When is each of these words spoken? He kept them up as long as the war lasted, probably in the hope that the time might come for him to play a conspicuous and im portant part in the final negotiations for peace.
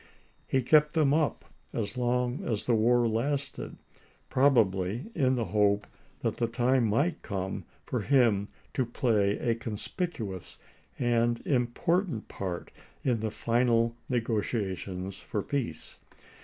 He 0.47 0.63
kept 0.63 0.93
them 0.95 1.13
up 1.13 1.45
as 1.73 1.95
long 1.95 2.43
as 2.43 2.63
the 2.63 2.73
war 2.73 3.07
lasted, 3.07 3.77
probably 4.31 5.11
in 5.13 5.35
the 5.35 5.45
hope 5.45 5.85
that 6.21 6.37
the 6.37 6.47
time 6.47 6.85
might 6.87 7.21
come 7.21 7.65
for 7.85 7.99
him 8.01 8.47
to 8.73 8.83
play 8.83 9.37
a 9.37 9.53
conspicuous 9.53 10.57
and 10.97 11.39
im 11.45 11.67
portant 11.67 12.27
part 12.29 12.71
in 13.03 13.19
the 13.19 13.29
final 13.29 13.95
negotiations 14.09 15.19
for 15.19 15.43
peace. 15.43 15.99